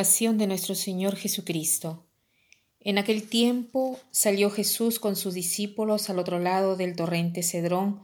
De 0.00 0.46
nuestro 0.46 0.74
Señor 0.74 1.14
Jesucristo. 1.14 2.06
En 2.80 2.96
aquel 2.96 3.28
tiempo 3.28 3.98
salió 4.10 4.48
Jesús 4.48 4.98
con 4.98 5.14
sus 5.14 5.34
discípulos 5.34 6.08
al 6.08 6.18
otro 6.18 6.38
lado 6.38 6.74
del 6.74 6.96
torrente 6.96 7.42
Cedrón, 7.42 8.02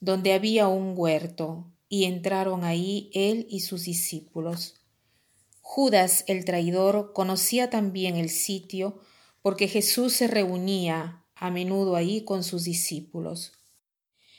donde 0.00 0.32
había 0.32 0.66
un 0.66 0.94
huerto, 0.96 1.70
y 1.88 2.06
entraron 2.06 2.64
ahí 2.64 3.12
él 3.14 3.46
y 3.48 3.60
sus 3.60 3.84
discípulos. 3.84 4.74
Judas 5.60 6.24
el 6.26 6.44
traidor 6.44 7.12
conocía 7.12 7.70
también 7.70 8.16
el 8.16 8.30
sitio, 8.30 8.98
porque 9.40 9.68
Jesús 9.68 10.14
se 10.14 10.26
reunía 10.26 11.22
a 11.36 11.52
menudo 11.52 11.94
ahí 11.94 12.24
con 12.24 12.42
sus 12.42 12.64
discípulos. 12.64 13.52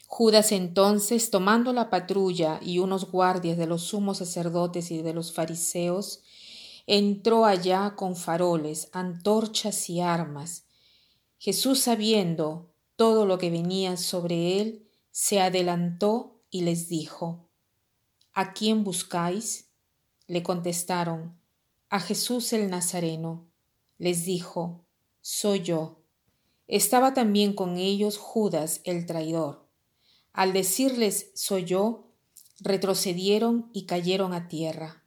Judas 0.07 0.51
entonces, 0.51 1.29
tomando 1.29 1.71
la 1.71 1.89
patrulla 1.89 2.59
y 2.61 2.79
unos 2.79 3.09
guardias 3.09 3.57
de 3.57 3.65
los 3.65 3.83
sumos 3.83 4.17
sacerdotes 4.17 4.91
y 4.91 5.01
de 5.01 5.13
los 5.13 5.31
fariseos, 5.33 6.21
entró 6.87 7.45
allá 7.45 7.95
con 7.95 8.15
faroles, 8.15 8.89
antorchas 8.93 9.89
y 9.89 9.99
armas. 9.99 10.65
Jesús, 11.37 11.81
sabiendo 11.81 12.73
todo 12.95 13.25
lo 13.25 13.37
que 13.37 13.51
venía 13.51 13.97
sobre 13.97 14.59
él, 14.59 14.89
se 15.11 15.41
adelantó 15.41 16.41
y 16.49 16.61
les 16.61 16.87
dijo, 16.87 17.49
¿A 18.33 18.53
quién 18.53 18.83
buscáis? 18.83 19.69
Le 20.27 20.43
contestaron, 20.43 21.37
a 21.89 21.99
Jesús 21.99 22.53
el 22.53 22.69
Nazareno. 22.69 23.47
Les 23.97 24.25
dijo, 24.25 24.85
Soy 25.21 25.61
yo. 25.61 26.03
Estaba 26.67 27.13
también 27.13 27.53
con 27.53 27.77
ellos 27.77 28.17
Judas 28.17 28.81
el 28.83 29.05
traidor. 29.05 29.67
Al 30.33 30.53
decirles, 30.53 31.31
Soy 31.33 31.65
yo, 31.65 32.13
retrocedieron 32.59 33.69
y 33.73 33.85
cayeron 33.85 34.33
a 34.33 34.47
tierra. 34.47 35.06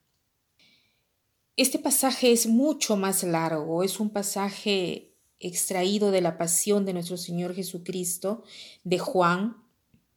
Este 1.56 1.79
pasaje 1.79 2.33
es 2.33 2.47
mucho 2.47 2.97
más 2.97 3.23
largo, 3.23 3.83
es 3.83 4.01
un 4.01 4.11
pasaje 4.11 5.15
extraído 5.39 6.11
de 6.11 6.20
la 6.20 6.39
pasión 6.39 6.84
de 6.84 6.92
nuestro 6.92 7.17
Señor 7.17 7.55
Jesucristo, 7.55 8.45
de 8.84 8.98
Juan. 8.98 9.57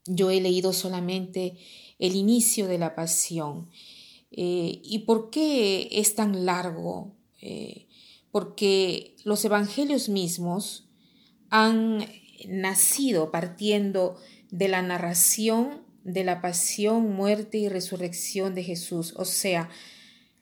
Yo 0.05 0.31
he 0.31 0.41
leído 0.41 0.73
solamente 0.73 1.57
el 1.99 2.15
inicio 2.15 2.67
de 2.67 2.77
la 2.77 2.95
pasión. 2.95 3.69
Eh, 4.31 4.81
¿Y 4.83 4.99
por 4.99 5.29
qué 5.29 5.89
es 5.91 6.15
tan 6.15 6.45
largo? 6.45 7.15
Eh, 7.41 7.87
porque 8.31 9.15
los 9.23 9.45
evangelios 9.45 10.09
mismos 10.09 10.89
han 11.49 12.05
nacido 12.47 13.31
partiendo 13.31 14.17
de 14.49 14.67
la 14.67 14.81
narración 14.81 15.83
de 16.03 16.23
la 16.23 16.41
pasión, 16.41 17.13
muerte 17.13 17.57
y 17.57 17.69
resurrección 17.69 18.55
de 18.55 18.63
Jesús, 18.63 19.13
o 19.15 19.25
sea, 19.25 19.69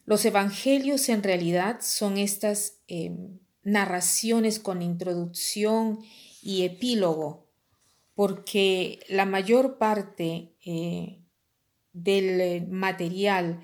los 0.06 0.26
evangelios 0.26 1.10
en 1.10 1.24
realidad 1.24 1.80
son 1.82 2.18
estas 2.18 2.80
em, 2.88 3.40
narraciones 3.64 4.60
con 4.60 4.82
introducción 4.82 6.00
y 6.42 6.64
epílogo, 6.64 7.48
porque 8.16 9.00
la 9.08 9.26
mayor 9.26 9.78
parte 9.78 10.54
eh, 10.66 11.20
del 11.94 12.68
material 12.68 13.62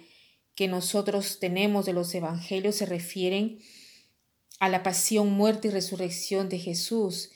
que 0.55 0.67
nosotros 0.67 1.39
tenemos 1.39 1.85
de 1.85 1.93
los 1.93 2.13
evangelios 2.15 2.75
se 2.75 2.85
refieren 2.85 3.59
a 4.59 4.69
la 4.69 4.83
pasión, 4.83 5.31
muerte 5.31 5.67
y 5.67 5.71
resurrección 5.71 6.49
de 6.49 6.59
Jesús. 6.59 7.29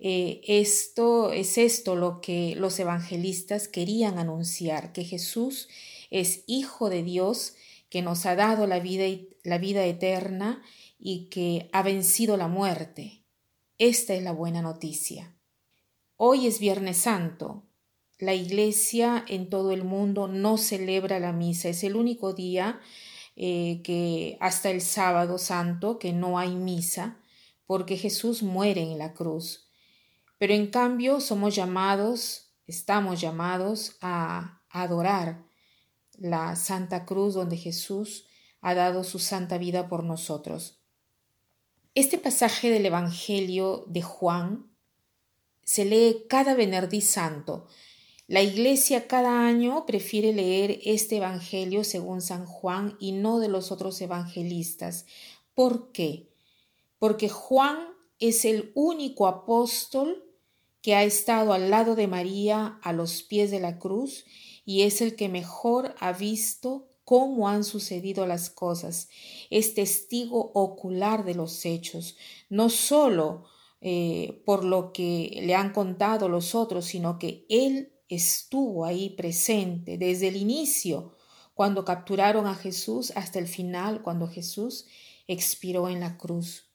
Eh, 0.00 0.40
esto 0.46 1.32
es 1.32 1.56
esto 1.56 1.94
lo 1.94 2.20
que 2.20 2.56
los 2.56 2.78
evangelistas 2.80 3.68
querían 3.68 4.18
anunciar, 4.18 4.92
que 4.92 5.04
Jesús 5.04 5.68
es 6.10 6.42
hijo 6.46 6.90
de 6.90 7.02
Dios, 7.02 7.54
que 7.94 8.02
nos 8.02 8.26
ha 8.26 8.34
dado 8.34 8.66
la 8.66 8.80
vida, 8.80 9.04
la 9.44 9.56
vida 9.58 9.84
eterna 9.84 10.60
y 10.98 11.28
que 11.28 11.70
ha 11.72 11.84
vencido 11.84 12.36
la 12.36 12.48
muerte. 12.48 13.22
Esta 13.78 14.14
es 14.14 14.22
la 14.24 14.32
buena 14.32 14.62
noticia. 14.62 15.36
Hoy 16.16 16.48
es 16.48 16.58
Viernes 16.58 16.96
Santo. 16.96 17.62
La 18.18 18.34
iglesia 18.34 19.24
en 19.28 19.48
todo 19.48 19.70
el 19.70 19.84
mundo 19.84 20.26
no 20.26 20.58
celebra 20.58 21.20
la 21.20 21.32
misa. 21.32 21.68
Es 21.68 21.84
el 21.84 21.94
único 21.94 22.32
día 22.32 22.80
eh, 23.36 23.80
que 23.84 24.38
hasta 24.40 24.70
el 24.70 24.80
sábado 24.80 25.38
santo 25.38 26.00
que 26.00 26.12
no 26.12 26.36
hay 26.36 26.56
misa 26.56 27.20
porque 27.64 27.96
Jesús 27.96 28.42
muere 28.42 28.82
en 28.82 28.98
la 28.98 29.14
cruz. 29.14 29.68
Pero 30.38 30.52
en 30.52 30.66
cambio 30.66 31.20
somos 31.20 31.54
llamados, 31.54 32.56
estamos 32.66 33.20
llamados 33.20 33.96
a 34.00 34.62
adorar 34.68 35.44
la 36.18 36.56
Santa 36.56 37.04
Cruz 37.04 37.34
donde 37.34 37.56
Jesús 37.56 38.26
ha 38.60 38.74
dado 38.74 39.04
su 39.04 39.18
santa 39.18 39.58
vida 39.58 39.88
por 39.88 40.04
nosotros. 40.04 40.78
Este 41.94 42.18
pasaje 42.18 42.70
del 42.70 42.86
Evangelio 42.86 43.84
de 43.88 44.02
Juan 44.02 44.70
se 45.62 45.84
lee 45.84 46.24
cada 46.28 46.54
Venerdí 46.54 47.00
Santo. 47.00 47.66
La 48.26 48.42
Iglesia 48.42 49.06
cada 49.06 49.46
año 49.46 49.84
prefiere 49.86 50.32
leer 50.32 50.80
este 50.84 51.18
Evangelio 51.18 51.84
según 51.84 52.22
San 52.22 52.46
Juan 52.46 52.96
y 52.98 53.12
no 53.12 53.38
de 53.38 53.48
los 53.48 53.70
otros 53.70 54.00
evangelistas. 54.00 55.06
¿Por 55.54 55.92
qué? 55.92 56.32
Porque 56.98 57.28
Juan 57.28 57.78
es 58.18 58.44
el 58.44 58.72
único 58.74 59.26
apóstol 59.26 60.24
que 60.80 60.94
ha 60.94 61.04
estado 61.04 61.52
al 61.52 61.70
lado 61.70 61.94
de 61.96 62.06
María 62.06 62.78
a 62.82 62.92
los 62.92 63.22
pies 63.22 63.50
de 63.50 63.60
la 63.60 63.78
cruz 63.78 64.24
y 64.64 64.82
es 64.82 65.00
el 65.00 65.16
que 65.16 65.28
mejor 65.28 65.94
ha 66.00 66.12
visto 66.12 66.88
cómo 67.04 67.48
han 67.48 67.64
sucedido 67.64 68.26
las 68.26 68.50
cosas. 68.50 69.08
Es 69.50 69.74
testigo 69.74 70.52
ocular 70.54 71.24
de 71.24 71.34
los 71.34 71.64
hechos, 71.64 72.16
no 72.48 72.70
solo 72.70 73.44
eh, 73.80 74.42
por 74.46 74.64
lo 74.64 74.92
que 74.92 75.40
le 75.42 75.54
han 75.54 75.72
contado 75.72 76.28
los 76.28 76.54
otros, 76.54 76.86
sino 76.86 77.18
que 77.18 77.44
él 77.48 77.92
estuvo 78.08 78.84
ahí 78.84 79.10
presente 79.10 79.98
desde 79.98 80.28
el 80.28 80.36
inicio, 80.36 81.14
cuando 81.52 81.84
capturaron 81.84 82.46
a 82.46 82.54
Jesús, 82.54 83.12
hasta 83.14 83.38
el 83.38 83.46
final, 83.46 84.02
cuando 84.02 84.26
Jesús 84.26 84.86
expiró 85.28 85.88
en 85.88 86.00
la 86.00 86.16
cruz. 86.16 86.70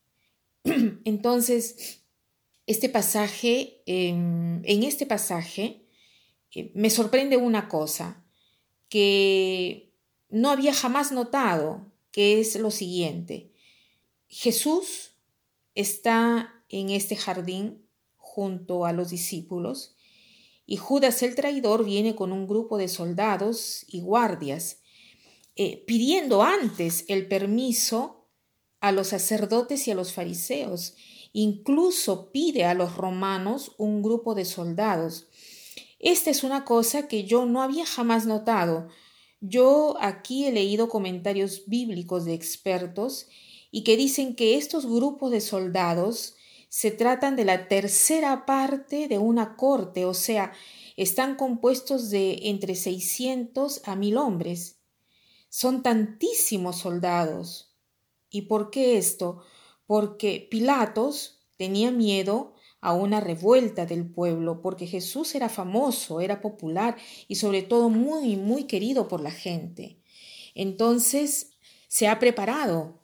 Entonces, 0.63 2.03
este 2.65 2.87
pasaje, 2.87 3.81
en 3.85 4.63
este 4.65 5.05
pasaje, 5.05 5.88
me 6.73 6.89
sorprende 6.89 7.37
una 7.37 7.67
cosa 7.67 8.23
que 8.89 9.93
no 10.29 10.49
había 10.49 10.73
jamás 10.73 11.11
notado, 11.11 11.91
que 12.11 12.39
es 12.39 12.55
lo 12.55 12.71
siguiente. 12.71 13.51
Jesús 14.27 15.11
está 15.75 16.63
en 16.69 16.89
este 16.89 17.15
jardín 17.15 17.85
junto 18.17 18.85
a 18.85 18.93
los 18.93 19.09
discípulos 19.09 19.95
y 20.65 20.77
Judas 20.77 21.23
el 21.23 21.33
traidor 21.33 21.83
viene 21.83 22.15
con 22.15 22.31
un 22.31 22.47
grupo 22.47 22.77
de 22.77 22.87
soldados 22.89 23.85
y 23.87 24.01
guardias, 24.01 24.77
eh, 25.55 25.83
pidiendo 25.87 26.43
antes 26.43 27.05
el 27.07 27.27
permiso 27.27 28.27
a 28.79 28.91
los 28.91 29.07
sacerdotes 29.07 29.87
y 29.87 29.91
a 29.91 29.95
los 29.95 30.13
fariseos. 30.13 30.95
Incluso 31.33 32.31
pide 32.31 32.65
a 32.65 32.75
los 32.75 32.97
romanos 32.97 33.73
un 33.79 34.03
grupo 34.03 34.35
de 34.35 34.45
soldados 34.45 35.28
esta 35.99 36.29
es 36.29 36.43
una 36.43 36.63
cosa 36.63 37.07
que 37.07 37.25
yo 37.25 37.45
no 37.45 37.61
había 37.61 37.85
jamás 37.85 38.25
notado. 38.25 38.87
Yo 39.41 39.97
aquí 39.99 40.45
he 40.45 40.51
leído 40.51 40.89
comentarios 40.89 41.63
bíblicos 41.67 42.25
de 42.25 42.33
expertos 42.33 43.27
y 43.69 43.83
que 43.83 43.97
dicen 43.97 44.35
que 44.35 44.57
estos 44.57 44.85
grupos 44.85 45.31
de 45.31 45.41
soldados 45.41 46.35
se 46.69 46.91
tratan 46.91 47.35
de 47.35 47.45
la 47.45 47.67
tercera 47.67 48.45
parte 48.45 49.07
de 49.07 49.17
una 49.17 49.55
corte, 49.55 50.05
o 50.05 50.13
sea, 50.13 50.53
están 50.95 51.35
compuestos 51.35 52.09
de 52.09 52.39
entre 52.43 52.75
600 52.75 53.81
a 53.85 53.95
1000 53.95 54.17
hombres. 54.17 54.79
Son 55.49 55.81
tantísimos 55.81 56.77
soldados. 56.77 57.75
¿Y 58.29 58.43
por 58.43 58.69
qué 58.69 58.97
esto? 58.97 59.41
Porque 59.87 60.47
Pilatos 60.51 61.39
tenía 61.57 61.91
miedo 61.91 62.53
a 62.81 62.93
una 62.93 63.19
revuelta 63.19 63.85
del 63.85 64.05
pueblo, 64.05 64.61
porque 64.61 64.87
Jesús 64.87 65.35
era 65.35 65.49
famoso, 65.49 66.21
era 66.21 66.41
popular 66.41 66.97
y 67.27 67.35
sobre 67.35 67.61
todo 67.61 67.89
muy, 67.89 68.35
muy 68.37 68.63
querido 68.65 69.07
por 69.07 69.21
la 69.21 69.31
gente. 69.31 69.99
Entonces 70.55 71.51
se 71.87 72.07
ha 72.07 72.19
preparado 72.19 72.99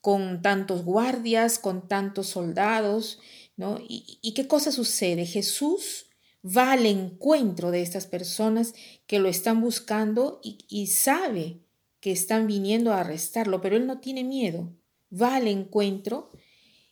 con 0.00 0.42
tantos 0.42 0.84
guardias, 0.84 1.58
con 1.58 1.88
tantos 1.88 2.28
soldados, 2.28 3.18
¿no? 3.56 3.78
¿Y, 3.88 4.32
qué 4.34 4.46
cosa 4.46 4.70
sucede? 4.70 5.26
Jesús 5.26 6.06
va 6.44 6.72
al 6.72 6.86
encuentro 6.86 7.72
de 7.72 7.82
estas 7.82 8.06
personas 8.06 8.74
que 9.08 9.18
lo 9.18 9.28
están 9.28 9.60
buscando 9.60 10.38
y, 10.44 10.58
y 10.68 10.86
sabe 10.88 11.60
que 11.98 12.12
están 12.12 12.46
viniendo 12.46 12.92
a 12.92 13.00
arrestarlo, 13.00 13.60
pero 13.60 13.76
él 13.76 13.86
no 13.86 13.98
tiene 13.98 14.22
miedo. 14.22 14.72
Va 15.12 15.36
al 15.36 15.48
encuentro 15.48 16.30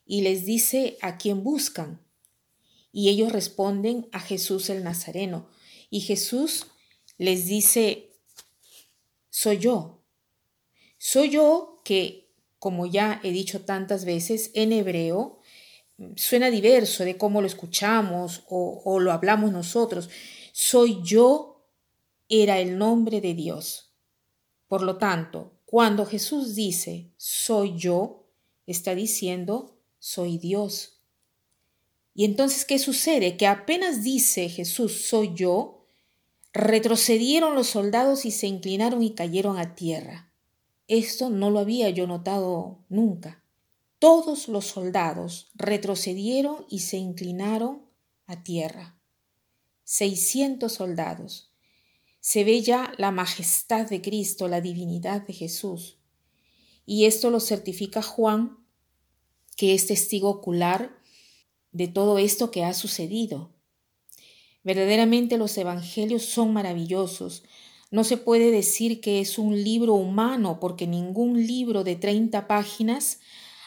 y 0.05 0.23
les 0.23 0.45
dice 0.45 0.97
a 1.01 1.19
quién 1.19 1.45
buscan. 1.45 2.04
Y 2.97 3.09
ellos 3.09 3.33
responden 3.33 4.09
a 4.13 4.21
Jesús 4.21 4.71
el 4.71 4.85
Nazareno. 4.85 5.49
Y 5.91 6.03
Jesús 6.03 6.69
les 7.19 7.47
dice, 7.47 8.13
soy 9.31 9.59
yo. 9.59 10.05
Soy 10.97 11.29
yo 11.31 11.81
que 11.85 12.31
como 12.61 12.87
ya 12.87 13.21
he 13.25 13.33
dicho 13.33 13.63
tantas 13.63 14.05
veces, 14.05 14.53
en 14.55 14.73
hebreo 14.73 15.41
suena 16.15 16.51
diverso 16.51 17.05
de 17.05 17.19
cómo 17.19 17.41
lo 17.41 17.49
escuchamos 17.49 18.45
o, 18.49 18.81
o 18.85 19.01
lo 19.01 19.11
hablamos 19.11 19.51
nosotros. 19.51 20.09
Soy 20.53 21.03
yo 21.03 21.67
era 22.29 22.61
el 22.61 22.79
nombre 22.79 23.21
de 23.21 23.35
Dios. 23.35 23.93
Por 24.69 24.83
lo 24.83 24.99
tanto, 24.99 25.59
cuando 25.65 26.07
Jesús 26.07 26.55
dice 26.55 27.13
soy 27.17 27.77
yo, 27.77 28.29
está 28.67 28.95
diciendo 28.95 29.81
soy 29.99 30.39
Dios. 30.39 30.94
Y 32.15 32.25
entonces, 32.25 32.65
¿qué 32.65 32.79
sucede? 32.79 33.37
Que 33.37 33.47
apenas 33.47 34.05
dice 34.05 34.49
Jesús 34.49 35.07
soy 35.07 35.33
yo, 35.35 35.85
retrocedieron 36.53 37.57
los 37.57 37.67
soldados 37.67 38.25
y 38.25 38.31
se 38.31 38.47
inclinaron 38.47 39.03
y 39.03 39.15
cayeron 39.15 39.59
a 39.59 39.75
tierra. 39.75 40.31
Esto 40.87 41.29
no 41.29 41.51
lo 41.51 41.59
había 41.59 41.91
yo 41.91 42.07
notado 42.07 42.79
nunca. 42.89 43.43
Todos 43.99 44.49
los 44.49 44.67
soldados 44.67 45.51
retrocedieron 45.55 46.67
y 46.69 46.81
se 46.81 46.99
inclinaron 46.99 47.83
a 48.27 48.45
tierra. 48.45 48.97
Seiscientos 49.83 50.75
soldados. 50.75 51.51
Se 52.21 52.45
ve 52.45 52.63
ya 52.63 52.93
la 52.97 53.11
majestad 53.11 53.89
de 53.89 54.01
Cristo, 54.01 54.47
la 54.47 54.61
divinidad 54.61 55.27
de 55.27 55.33
Jesús. 55.33 55.99
Y 56.87 57.07
esto 57.07 57.31
lo 57.31 57.41
certifica 57.41 58.03
Juan, 58.03 58.59
que 59.57 59.75
es 59.75 59.87
testigo 59.87 60.29
ocular 60.29 61.04
de 61.75 61.89
todo 61.89 62.17
esto 62.17 62.51
que 62.51 62.65
ha 62.65 62.73
sucedido. 62.73 63.51
Verdaderamente 64.63 65.37
los 65.37 65.59
evangelios 65.59 66.25
son 66.25 66.55
maravillosos, 66.55 67.43
no 67.91 68.03
se 68.03 68.17
puede 68.17 68.51
decir 68.51 69.01
que 69.01 69.21
es 69.21 69.39
un 69.39 69.63
libro 69.63 69.95
humano 69.95 70.59
porque 70.59 70.87
ningún 70.87 71.47
libro 71.47 71.85
de 71.85 71.95
30 71.95 72.49
páginas 72.49 73.21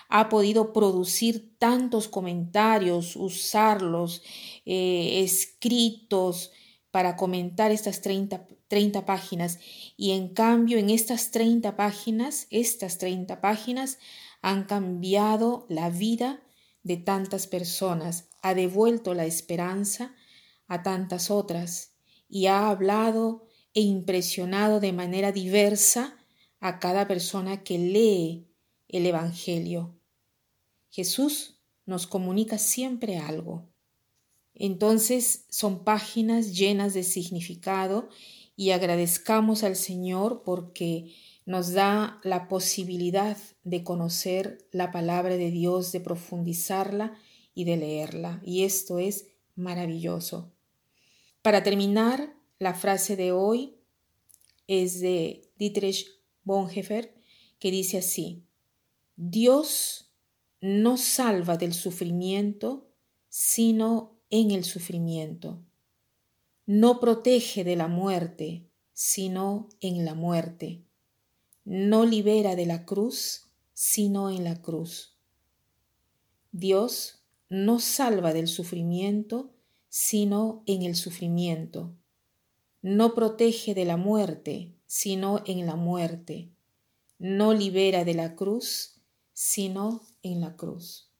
ha 0.10 0.28
podido 0.28 0.74
producir 0.74 1.56
tantos 1.58 2.08
comentarios, 2.08 3.16
usarlos, 3.16 4.22
eh, 4.66 5.22
escritos 5.24 6.52
para 6.92 7.16
comentar 7.16 7.72
estas 7.72 8.02
30, 8.02 8.48
30 8.68 9.06
páginas. 9.06 9.60
Y 9.96 10.12
en 10.12 10.34
cambio, 10.34 10.78
en 10.78 10.90
estas 10.90 11.32
30 11.32 11.78
páginas, 11.78 12.48
estas 12.50 12.98
30 12.98 13.40
páginas 13.40 13.98
han 14.42 14.66
cambiado 14.66 15.66
la 15.70 15.90
vida 15.90 16.42
de 16.88 16.96
tantas 16.96 17.48
personas, 17.48 18.30
ha 18.42 18.54
devuelto 18.54 19.14
la 19.14 19.26
esperanza 19.26 20.16
a 20.68 20.84
tantas 20.84 21.30
otras 21.30 21.92
y 22.30 22.48
ha 22.48 22.70
hablado 22.70 23.46
e 23.74 23.82
impresionado 23.82 24.80
de 24.80 24.94
manera 24.94 25.34
diversa 25.34 26.18
a 26.62 26.80
cada 26.80 27.08
persona 27.08 27.64
que 27.64 27.78
lee 27.78 28.48
el 28.88 29.06
Evangelio. 29.06 30.00
Jesús 30.90 31.60
nos 31.86 32.08
comunica 32.08 32.58
siempre 32.58 33.18
algo. 33.18 33.70
Entonces 34.56 35.46
son 35.50 35.84
páginas 35.84 36.58
llenas 36.58 36.94
de 36.94 37.04
significado 37.04 38.08
y 38.56 38.72
agradezcamos 38.72 39.64
al 39.64 39.76
Señor 39.76 40.42
porque 40.44 41.14
nos 41.48 41.72
da 41.72 42.20
la 42.24 42.50
posibilidad 42.50 43.38
de 43.64 43.86
conocer 43.86 44.68
la 44.74 44.92
palabra 44.92 45.38
de 45.38 45.50
Dios, 45.50 45.94
de 45.94 46.02
profundizarla 46.02 47.18
y 47.54 47.64
de 47.64 47.78
leerla. 47.78 48.42
Y 48.44 48.66
esto 48.66 49.00
es 49.00 49.28
maravilloso. 49.56 50.52
Para 51.42 51.64
terminar, 51.64 52.36
la 52.60 52.74
frase 52.74 53.16
de 53.16 53.32
hoy 53.32 53.78
es 54.68 55.00
de 55.00 55.50
Dietrich 55.58 56.08
Bonhoeffer, 56.44 57.16
que 57.60 57.72
dice 57.72 58.00
así, 58.00 58.44
Dios 59.16 60.12
no 60.60 60.98
salva 60.98 61.56
del 61.56 61.74
sufrimiento, 61.74 62.90
sino 63.30 64.20
en 64.30 64.52
el 64.52 64.66
sufrimiento. 64.66 65.64
No 66.66 67.00
protege 67.00 67.64
de 67.64 67.78
la 67.78 67.88
muerte, 67.88 68.68
sino 68.92 69.70
en 69.80 70.04
la 70.04 70.14
muerte. 70.14 70.87
No 71.68 72.06
libera 72.06 72.56
de 72.56 72.66
la 72.66 72.86
cruz, 72.86 73.50
sino 73.74 74.32
en 74.32 74.44
la 74.44 74.62
cruz. 74.62 75.18
Dios 76.52 77.24
no 77.50 77.80
salva 77.80 78.34
del 78.34 78.48
sufrimiento, 78.48 79.54
sino 79.90 80.64
en 80.66 80.82
el 80.82 80.96
sufrimiento 80.96 81.94
no 82.88 83.16
protege 83.16 83.74
de 83.74 83.84
la 83.84 83.98
muerte, 83.98 84.74
sino 84.86 85.44
en 85.46 85.66
la 85.66 85.76
muerte. 85.76 86.54
No 87.20 87.54
libera 87.54 88.06
de 88.06 88.14
la 88.14 88.36
cruz, 88.36 89.02
sino 89.34 90.04
en 90.24 90.40
la 90.40 90.56
cruz. 90.56 91.12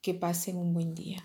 Que 0.00 0.14
pasen 0.14 0.56
un 0.56 0.72
buen 0.72 0.94
día. 0.94 1.22